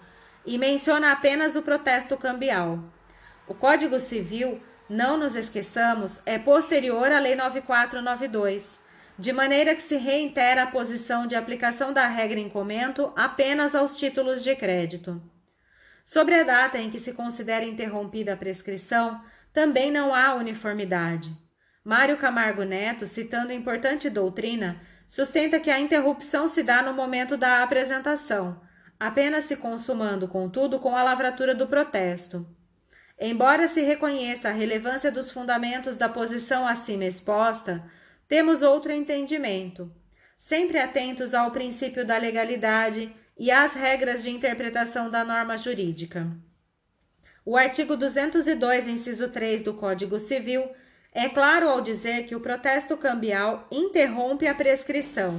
[0.45, 2.83] e menciona apenas o protesto cambial.
[3.47, 8.81] O Código Civil, não nos esqueçamos, é posterior à Lei 9492
[9.21, 13.95] de maneira que se reitera a posição de aplicação da regra em comento apenas aos
[13.99, 15.21] títulos de crédito.
[16.03, 19.21] Sobre a data em que se considera interrompida a prescrição,
[19.53, 21.37] também não há uniformidade.
[21.85, 27.63] Mário Camargo Neto, citando importante doutrina, sustenta que a interrupção se dá no momento da
[27.63, 28.59] apresentação,
[28.99, 32.49] apenas se consumando, contudo, com a lavratura do protesto.
[33.21, 37.85] Embora se reconheça a relevância dos fundamentos da posição acima exposta,
[38.31, 39.93] temos outro entendimento.
[40.39, 46.31] Sempre atentos ao princípio da legalidade e às regras de interpretação da norma jurídica.
[47.45, 50.71] O artigo 202, inciso 3 do Código Civil
[51.13, 55.37] é claro ao dizer que o protesto cambial interrompe a prescrição.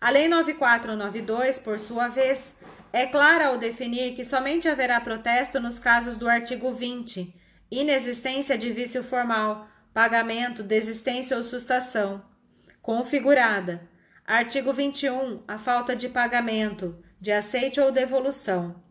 [0.00, 2.52] A Lei 9492, por sua vez,
[2.92, 7.32] é clara ao definir que somente haverá protesto nos casos do artigo 20,
[7.70, 12.22] inexistência de vício formal, pagamento, desistência ou sustação.
[12.80, 13.88] Configurada.
[14.26, 15.42] Artigo 21.
[15.46, 18.82] A falta de pagamento, de aceite ou devolução.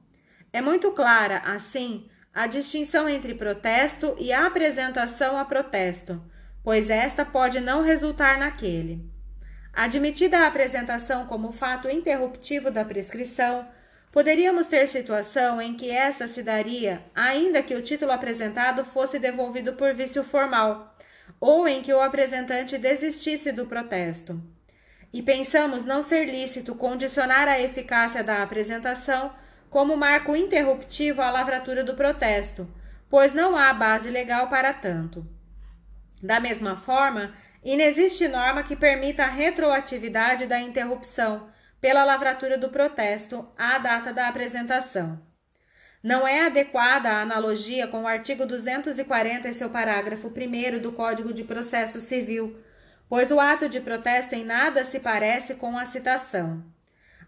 [0.53, 6.21] É muito clara, assim, a distinção entre protesto e apresentação a protesto,
[6.63, 9.09] pois esta pode não resultar naquele.
[9.73, 13.65] Admitida a apresentação como fato interruptivo da prescrição,
[14.11, 19.73] Poderíamos ter situação em que esta se daria, ainda que o título apresentado fosse devolvido
[19.73, 20.90] por vício formal,
[21.41, 24.39] ou em que o apresentante desistisse do protesto.
[25.12, 29.34] E pensamos não ser lícito condicionar a eficácia da apresentação
[29.67, 32.71] como marco interruptivo à lavratura do protesto,
[33.10, 35.25] pois não há base legal para tanto.
[36.21, 41.49] Da mesma forma, inexiste norma que permita a retroatividade da interrupção
[41.82, 45.19] pela lavratura do protesto à data da apresentação.
[46.03, 51.31] Não é adequada a analogia com o artigo 240 e seu parágrafo 1 do Código
[51.31, 52.57] de Processo Civil,
[53.07, 56.63] pois o ato de protesto em nada se parece com a citação.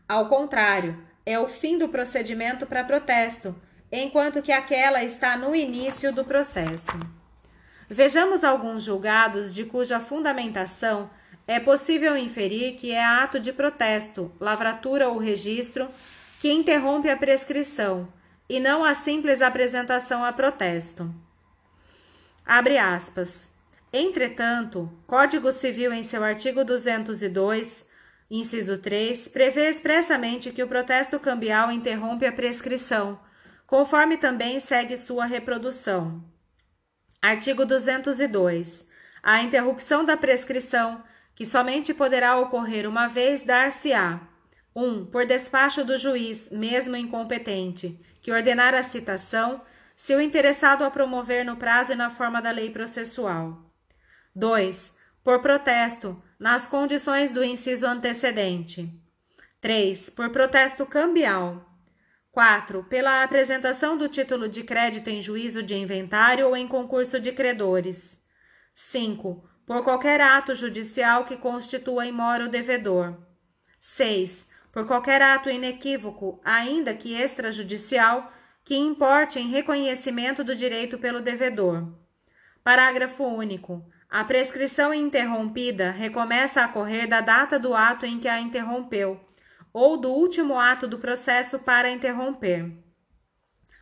[0.09, 3.55] Ao contrário, é o fim do procedimento para protesto,
[3.91, 6.91] enquanto que aquela está no início do processo.
[7.87, 11.11] Vejamos alguns julgados de cuja fundamentação
[11.45, 15.87] é possível inferir que é ato de protesto, lavratura ou registro
[16.39, 18.07] que interrompe a prescrição
[18.49, 21.13] e não a simples apresentação a protesto.
[22.45, 23.49] Abre aspas.
[23.91, 27.85] Entretanto, Código Civil, em seu artigo 202,
[28.29, 33.19] inciso 3, prevê expressamente que o protesto cambial interrompe a prescrição,
[33.67, 36.23] conforme também segue sua reprodução.
[37.21, 38.85] Artigo 202.
[39.21, 41.03] A interrupção da prescrição
[41.35, 44.19] que somente poderá ocorrer uma vez, dar-se-á
[44.75, 44.83] 1.
[44.83, 49.61] Um, por despacho do juiz, mesmo incompetente, que ordenar a citação,
[49.95, 53.71] se o interessado a promover no prazo e na forma da lei processual.
[54.35, 54.91] 2.
[55.23, 58.91] Por protesto, nas condições do inciso antecedente.
[59.61, 60.09] 3.
[60.09, 61.69] Por protesto cambial.
[62.31, 62.85] 4.
[62.85, 68.19] Pela apresentação do título de crédito em juízo de inventário ou em concurso de credores.
[68.73, 73.17] 5 por qualquer ato judicial que constitua imora o devedor.
[73.79, 74.47] 6.
[74.73, 78.33] Por qualquer ato inequívoco, ainda que extrajudicial,
[78.65, 81.93] que importe em reconhecimento do direito pelo devedor.
[82.63, 83.85] Parágrafo único.
[84.09, 89.23] A prescrição interrompida recomeça a correr da data do ato em que a interrompeu,
[89.71, 92.71] ou do último ato do processo para interromper.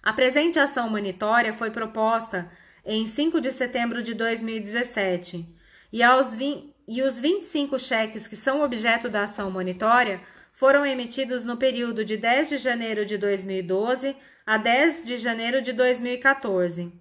[0.04, 2.52] A presente ação monitória foi proposta
[2.84, 5.48] em 5 de setembro de 2017
[5.94, 10.20] e, aos 20, e os 25 cheques que são objeto da ação monitória
[10.52, 15.74] foram emitidos no período de 10 de janeiro de 2012 a 10 de janeiro de
[15.74, 16.92] 2014.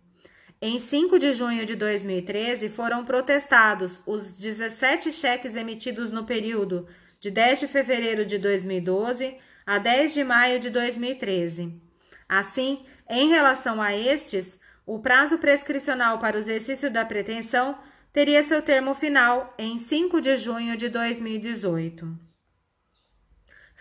[0.63, 6.87] Em 5 de junho de 2013, foram protestados os 17 cheques emitidos no período
[7.19, 11.81] de 10 de fevereiro de 2012 a 10 de maio de 2013.
[12.29, 17.79] Assim, em relação a estes, o prazo prescricional para o exercício da pretensão
[18.13, 22.30] teria seu termo final em 5 de junho de 2018.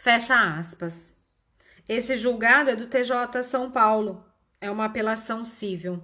[0.01, 1.13] Fecha aspas.
[1.85, 4.25] Esse julgado é do TJ São Paulo.
[4.61, 6.01] É uma apelação civil.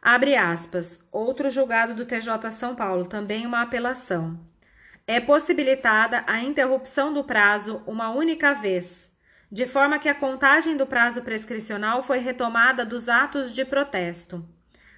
[0.00, 1.00] Abre aspas.
[1.10, 4.38] Outro julgado do TJ São Paulo, também uma apelação.
[5.08, 9.10] É possibilitada a interrupção do prazo uma única vez,
[9.50, 14.48] de forma que a contagem do prazo prescricional foi retomada dos atos de protesto.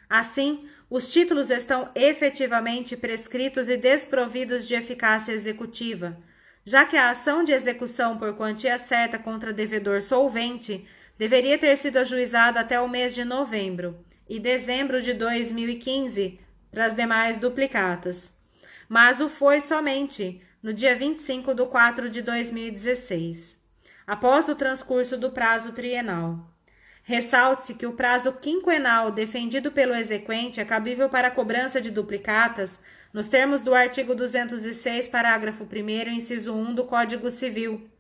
[0.07, 6.19] Assim, os títulos estão efetivamente prescritos e desprovidos de eficácia executiva,
[6.65, 10.87] já que a ação de execução por quantia certa contra devedor solvente
[11.19, 13.99] deveria ter sido ajuizada até o mês de novembro
[14.29, 16.39] e dezembro de 2015
[16.71, 18.33] para as demais duplicatas.
[18.89, 23.57] mas o foi somente no dia 25 de 4 de 2016,
[24.07, 26.53] após o transcurso do prazo trienal.
[27.03, 32.79] Ressalte-se que o prazo quinquenal defendido pelo exequente é cabível para a cobrança de duplicatas
[33.13, 37.91] nos termos do artigo 206, parágrafo 1 inciso 1 do Código Civil,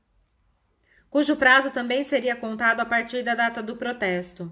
[1.10, 4.50] cujo prazo também seria contado a partir da data do protesto.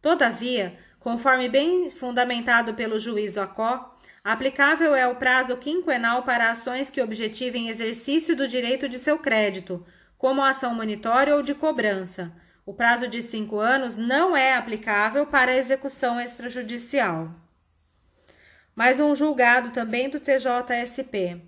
[0.00, 7.02] Todavia, conforme bem fundamentado pelo juízo ACO, aplicável é o prazo quinquenal para ações que
[7.02, 9.84] objetivem exercício do direito de seu crédito,
[10.16, 12.32] como ação monitória ou de cobrança.
[12.64, 17.34] O prazo de cinco anos não é aplicável para execução extrajudicial.
[18.78, 21.42] Mais um julgado também do TJSP.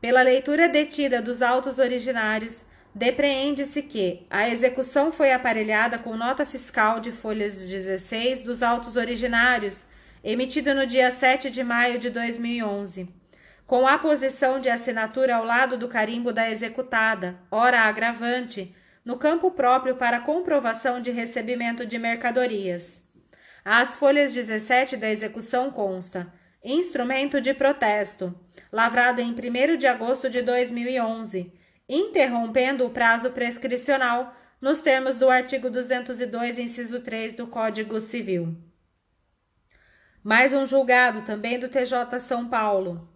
[0.00, 2.64] Pela leitura detida dos autos originários,
[2.94, 9.86] Depreende-se que a execução foi aparelhada com nota fiscal de folhas 16 dos autos originários,
[10.24, 13.06] emitida no dia 7 de maio de 2011,
[13.66, 18.74] com a posição de assinatura ao lado do carimbo da executada, ora agravante,
[19.04, 23.08] no campo próprio para comprovação de recebimento de mercadorias.
[23.64, 26.32] As folhas 17 da execução consta:
[26.62, 28.34] instrumento de protesto,
[28.72, 35.68] lavrado em 1 de agosto de 2011 interrompendo o prazo prescricional nos termos do artigo
[35.68, 38.56] 202, inciso 3 do Código Civil.
[40.22, 43.08] Mais um julgado também do TJ São Paulo.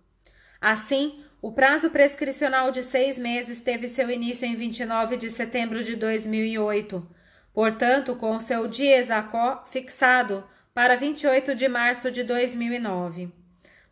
[0.61, 5.95] Assim, o prazo prescricional de seis meses teve seu início em 29 de setembro de
[5.95, 7.07] 2008,
[7.55, 10.45] portanto, com seu dia exacó fixado
[10.75, 13.33] para 28 de março de 2009.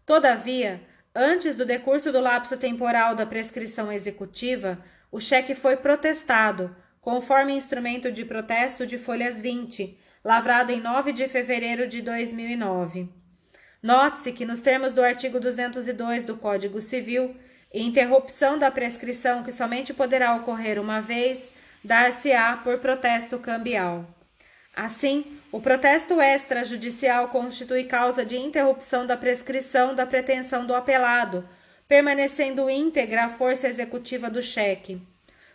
[0.05, 0.83] Todavia,
[1.15, 8.11] Antes do decurso do lapso temporal da prescrição executiva, o cheque foi protestado, conforme instrumento
[8.11, 13.11] de protesto de folhas 20, lavrado em 9 de fevereiro de 2009.
[13.83, 17.37] Note-se que, nos termos do artigo 202 do Código Civil,
[17.75, 21.51] interrupção da prescrição que somente poderá ocorrer uma vez,
[21.83, 24.07] dar-se-á por protesto cambial.
[24.74, 31.47] Assim, o protesto extrajudicial constitui causa de interrupção da prescrição da pretensão do apelado,
[31.87, 35.01] permanecendo íntegra a força executiva do cheque.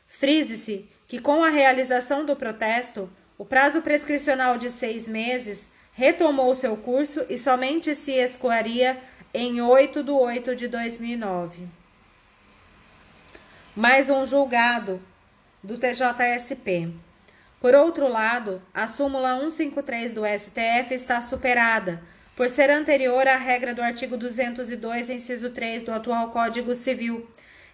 [0.05, 6.78] Frise-se que, com a realização do protesto, o prazo prescricional de seis meses retomou seu
[6.78, 8.97] curso e somente se escoaria
[9.34, 11.67] em 8 de 8 de 2009.
[13.75, 15.01] Mais um julgado
[15.68, 16.93] do TJSP.
[17.59, 22.01] Por outro lado, a súmula 153 do STF está superada,
[22.38, 27.30] por ser anterior à regra do artigo 202, inciso 3 do atual Código Civil,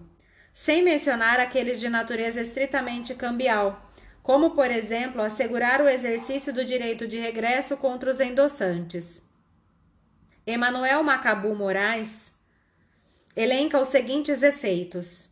[0.52, 3.87] sem mencionar aqueles de natureza estritamente cambial,
[4.28, 9.22] como, por exemplo, assegurar o exercício do direito de regresso contra os endossantes.
[10.46, 12.30] Emanuel Macabu Moraes
[13.38, 15.30] elenca os seguintes efeitos: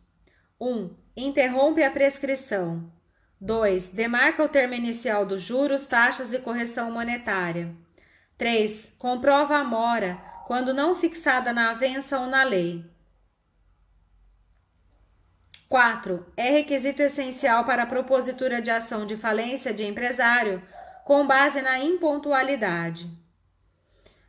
[0.58, 0.66] 1.
[0.66, 2.90] Um, interrompe a prescrição.
[3.38, 3.90] 2.
[3.90, 7.74] Demarca o termo inicial dos juros, taxas e correção monetária.
[8.38, 8.94] 3.
[8.98, 10.14] Comprova a mora,
[10.46, 12.82] quando não fixada na avença ou na lei.
[15.68, 16.26] 4.
[16.36, 20.62] É requisito essencial para a propositura de ação de falência de empresário
[21.04, 23.10] com base na impontualidade.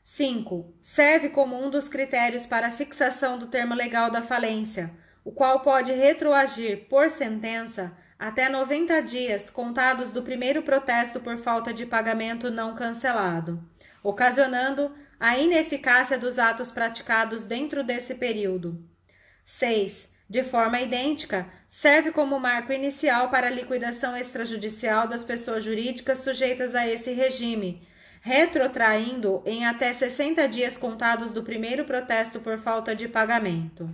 [0.03, 0.73] 5.
[0.81, 4.91] Serve como um dos critérios para a fixação do termo legal da falência,
[5.23, 11.73] o qual pode retroagir por sentença até 90 dias contados do primeiro protesto por falta
[11.73, 13.61] de pagamento não cancelado,
[14.01, 18.83] ocasionando a ineficácia dos atos praticados dentro desse período.
[19.45, 20.16] 6.
[20.29, 26.75] De forma idêntica, serve como marco inicial para a liquidação extrajudicial das pessoas jurídicas sujeitas
[26.75, 27.87] a esse regime,
[28.21, 33.89] retrotraindo em até 60 dias contados do primeiro protesto por falta de pagamento.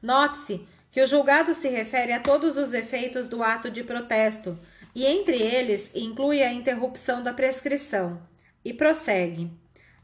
[0.00, 4.58] Note-se que o julgado se refere a todos os efeitos do ato de protesto
[4.94, 8.20] e, entre eles, inclui a interrupção da prescrição.
[8.64, 9.50] E prossegue.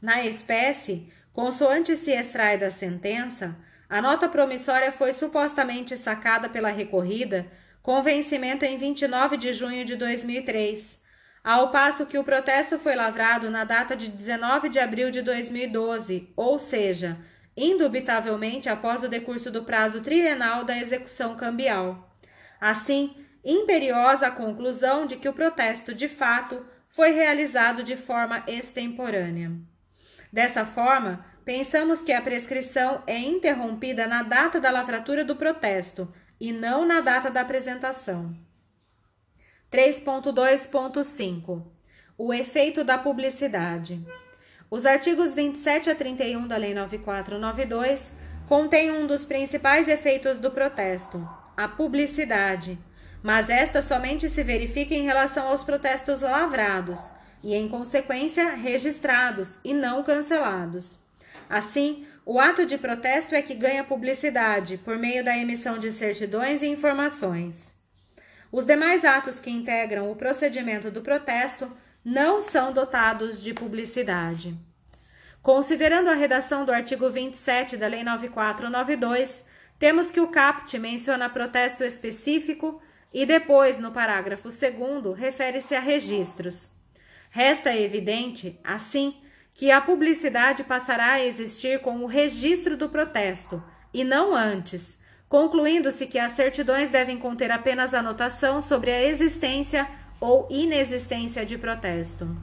[0.01, 3.55] Na espécie, consoante se extrai da sentença,
[3.89, 7.47] a nota promissória foi supostamente sacada pela recorrida
[7.81, 11.01] com vencimento em 29 de junho de 2003,
[11.41, 16.33] ao passo que o protesto foi lavrado na data de 19 de abril de 2012,
[16.35, 17.17] ou seja,
[17.55, 22.13] indubitavelmente após o decurso do prazo trienal da execução cambial.
[22.59, 23.15] Assim,
[23.45, 29.53] imperiosa a conclusão de que o protesto, de fato, foi realizado de forma extemporânea.
[30.31, 36.51] Dessa forma, pensamos que a prescrição é interrompida na data da lavratura do protesto e
[36.51, 38.35] não na data da apresentação.
[39.71, 41.63] 3.2.5
[42.17, 44.05] O efeito da publicidade.
[44.69, 48.11] Os artigos 27 a 31 da Lei 9492
[48.45, 51.25] contêm um dos principais efeitos do protesto,
[51.55, 52.77] a publicidade,
[53.23, 56.99] mas esta somente se verifica em relação aos protestos lavrados
[57.41, 61.06] e, em consequência, registrados e não cancelados.
[61.49, 66.61] Assim, o ato de protesto é que ganha publicidade por meio da emissão de certidões
[66.61, 67.73] e informações.
[68.51, 71.71] Os demais atos que integram o procedimento do protesto
[72.03, 74.55] não são dotados de publicidade.
[75.41, 79.43] Considerando a redação do artigo 27 da Lei 9492,
[79.79, 82.81] temos que o CAPT menciona protesto específico
[83.13, 86.71] e depois, no parágrafo 2, refere-se a registros.
[87.29, 89.15] Resta evidente, assim,
[89.57, 94.95] que a publicidade passará a existir com o registro do protesto e não antes,
[95.27, 99.89] concluindo-se que as certidões devem conter apenas anotação sobre a existência
[100.21, 102.37] ou inexistência de protesto.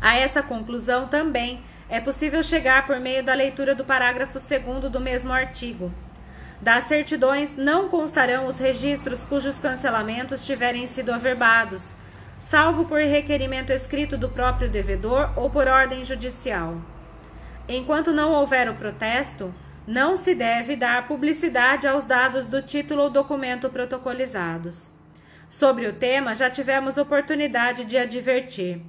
[0.00, 5.00] A essa conclusão também é possível chegar por meio da leitura do parágrafo 2 do
[5.00, 5.92] mesmo artigo.
[6.58, 11.97] Das certidões não constarão os registros cujos cancelamentos tiverem sido averbados,
[12.38, 16.80] salvo por requerimento escrito do próprio devedor ou por ordem judicial.
[17.68, 19.52] Enquanto não houver o protesto,
[19.86, 24.92] não se deve dar publicidade aos dados do título ou documento protocolizados.
[25.48, 28.82] Sobre o tema, já tivemos oportunidade de advertir.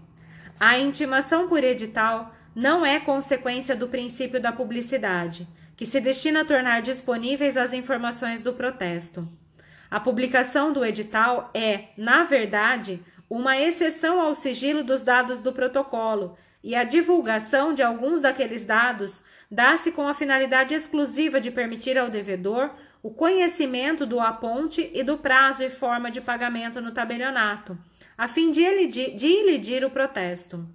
[0.60, 5.48] A intimação por edital não é consequência do princípio da publicidade,
[5.78, 9.26] que se destina a tornar disponíveis as informações do protesto.
[9.90, 16.38] A publicação do edital é, na verdade, uma exceção ao sigilo dos dados do protocolo,
[16.64, 22.10] e a divulgação de alguns daqueles dados dá-se com a finalidade exclusiva de permitir ao
[22.10, 22.72] devedor
[23.02, 27.78] o conhecimento do aponte e do prazo e forma de pagamento no tabelionato,
[28.18, 30.68] a fim de elidir, de elidir o protesto.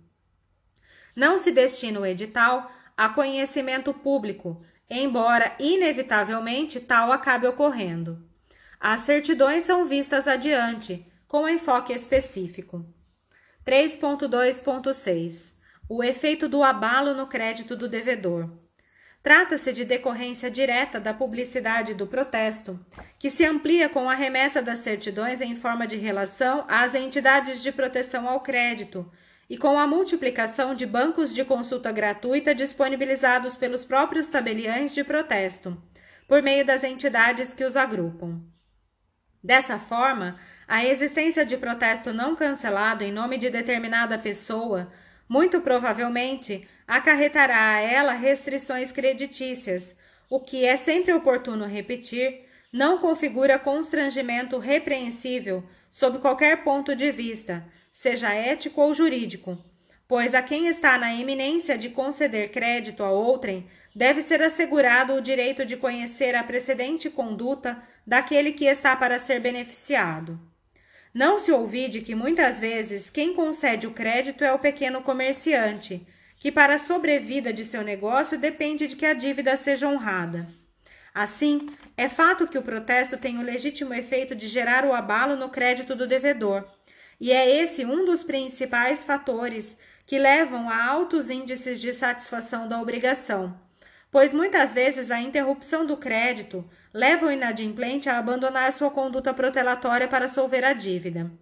[1.15, 8.25] Não se destina o edital a conhecimento público, embora inevitavelmente tal acabe ocorrendo.
[8.81, 12.87] As certidões são vistas adiante, com enfoque específico.
[13.67, 15.51] 3.2.6
[15.89, 18.49] O efeito do abalo no crédito do devedor.
[19.21, 22.79] Trata-se de decorrência direta da publicidade do protesto,
[23.19, 27.73] que se amplia com a remessa das certidões em forma de relação às entidades de
[27.73, 29.11] proteção ao crédito
[29.51, 35.77] e com a multiplicação de bancos de consulta gratuita disponibilizados pelos próprios tabeliães de protesto,
[36.29, 38.41] por meio das entidades que os agrupam.
[39.45, 44.91] Dessa forma, a existência de protesto não cancelado em nome de determinada pessoa,
[45.29, 49.95] muito provavelmente, acarretará a ela restrições creditícias,
[50.29, 57.65] o que é sempre oportuno repetir, não configura constrangimento repreensível sob qualquer ponto de vista,
[57.93, 59.57] seja ético ou jurídico,
[60.09, 65.21] pois a quem está na eminência de conceder crédito a outrem deve ser assegurado o
[65.21, 70.39] direito de conhecer a precedente conduta daquele que está para ser beneficiado.
[71.15, 76.05] Não se ouvide que muitas vezes quem concede o crédito é o pequeno comerciante,
[76.37, 80.49] que para a sobrevida de seu negócio depende de que a dívida seja honrada.
[81.15, 85.49] Assim, é fato que o protesto tem o legítimo efeito de gerar o abalo no
[85.49, 86.67] crédito do devedor,
[87.21, 92.81] e é esse um dos principais fatores que levam a altos índices de satisfação da
[92.81, 93.57] obrigação,
[94.15, 100.07] pois muitas vezes a interrupção do crédito leva o inadimplente a abandonar sua conduta protelatória
[100.07, 101.33] para solver a dívida.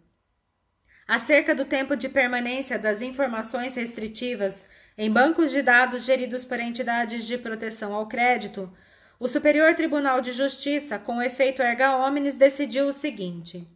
[1.06, 4.64] Acerca do tempo de permanência das informações restritivas
[4.96, 8.72] em bancos de dados geridos por entidades de proteção ao crédito,
[9.20, 13.68] o Superior Tribunal de Justiça, com efeito erga omnes, decidiu o seguinte: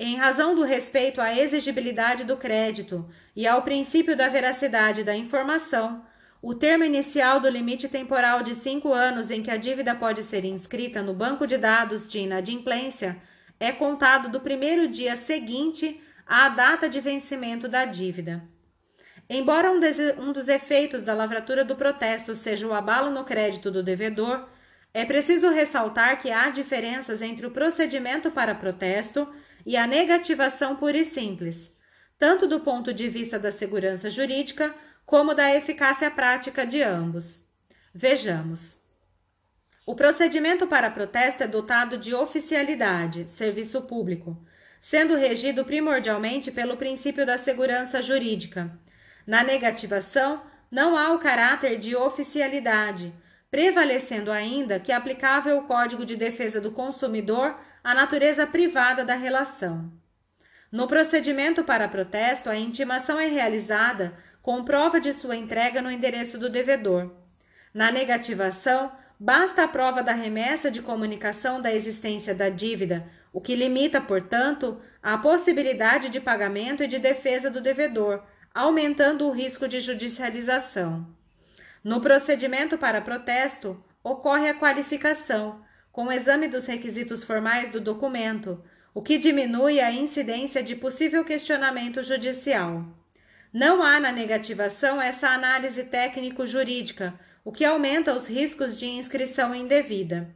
[0.00, 3.06] em razão do respeito à exigibilidade do crédito
[3.36, 6.02] e ao princípio da veracidade da informação,
[6.42, 10.44] o termo inicial do limite temporal de cinco anos em que a dívida pode ser
[10.44, 13.16] inscrita no banco de dados de inadimplência
[13.60, 18.42] é contado do primeiro dia seguinte à data de vencimento da dívida.
[19.30, 24.48] Embora um, dos efeitos da lavratura do protesto seja o abalo no crédito do devedor,
[24.92, 29.32] é preciso ressaltar que há diferenças entre o procedimento para protesto
[29.64, 31.72] e a negativação pura e simples,
[32.18, 34.74] tanto do ponto de vista da segurança jurídica
[35.04, 37.42] como da eficácia prática de ambos.
[37.94, 38.76] Vejamos.
[39.84, 44.40] O procedimento para protesto é dotado de oficialidade, serviço público,
[44.80, 48.70] sendo regido primordialmente pelo princípio da segurança jurídica.
[49.26, 53.12] Na negativação, não há o caráter de oficialidade,
[53.50, 59.92] prevalecendo ainda que aplicável o Código de Defesa do Consumidor à natureza privada da relação.
[60.70, 66.36] No procedimento para protesto, a intimação é realizada com prova de sua entrega no endereço
[66.36, 67.12] do devedor.
[67.72, 73.54] Na negativação, basta a prova da remessa de comunicação da existência da dívida, o que
[73.54, 78.22] limita, portanto, a possibilidade de pagamento e de defesa do devedor,
[78.52, 81.06] aumentando o risco de judicialização.
[81.82, 88.62] No procedimento para protesto, ocorre a qualificação, com o exame dos requisitos formais do documento,
[88.94, 92.84] o que diminui a incidência de possível questionamento judicial.
[93.52, 97.12] Não há na negativação essa análise técnico-jurídica,
[97.44, 100.34] o que aumenta os riscos de inscrição indevida.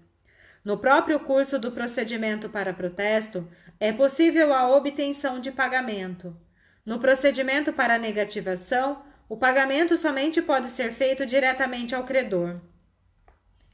[0.63, 3.49] No próprio curso do procedimento para protesto,
[3.81, 6.37] é possível a obtenção de pagamento.
[6.85, 12.61] No procedimento para negativação, o pagamento somente pode ser feito diretamente ao credor.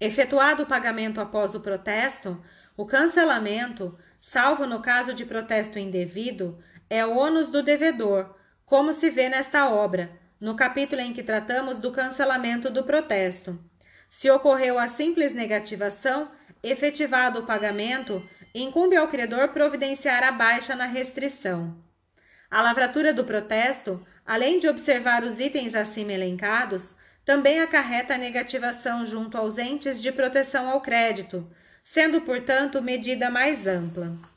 [0.01, 2.40] Efetuado o pagamento após o protesto,
[2.76, 8.36] o cancelamento, salvo no caso de protesto indevido, é o ônus do devedor,
[8.72, 13.62] como se vê nesta obra, no capítulo em que tratamos do cancelamento do protesto.
[14.08, 16.30] Se ocorreu a simples negativação,
[16.62, 21.76] efetivado o pagamento, incumbe ao credor providenciar a baixa na restrição.
[22.50, 26.94] A lavratura do protesto, além de observar os itens acima elencados,
[27.26, 31.46] também acarreta a negativação junto aos entes de proteção ao crédito,
[31.84, 34.32] sendo, portanto, medida mais ampla.